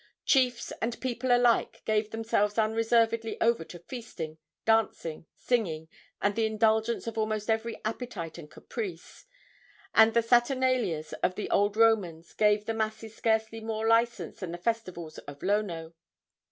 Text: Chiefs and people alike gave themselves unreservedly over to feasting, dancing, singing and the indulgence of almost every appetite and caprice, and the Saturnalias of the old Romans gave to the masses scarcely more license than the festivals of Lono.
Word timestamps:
Chiefs 0.25 0.73
and 0.81 0.99
people 0.99 1.29
alike 1.31 1.83
gave 1.85 2.09
themselves 2.09 2.57
unreservedly 2.57 3.39
over 3.39 3.63
to 3.63 3.77
feasting, 3.77 4.39
dancing, 4.65 5.27
singing 5.35 5.89
and 6.23 6.35
the 6.35 6.47
indulgence 6.47 7.05
of 7.05 7.19
almost 7.19 7.51
every 7.51 7.79
appetite 7.85 8.39
and 8.39 8.49
caprice, 8.49 9.27
and 9.93 10.15
the 10.15 10.23
Saturnalias 10.23 11.13
of 11.21 11.35
the 11.35 11.51
old 11.51 11.77
Romans 11.77 12.33
gave 12.33 12.61
to 12.61 12.65
the 12.65 12.73
masses 12.73 13.15
scarcely 13.15 13.59
more 13.59 13.85
license 13.87 14.39
than 14.39 14.51
the 14.51 14.57
festivals 14.57 15.19
of 15.19 15.43
Lono. 15.43 15.93